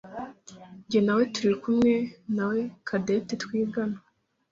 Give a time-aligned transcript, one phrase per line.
[0.89, 1.93] Jye nawe turi kumwe
[2.35, 3.97] nawe Cadette twigana.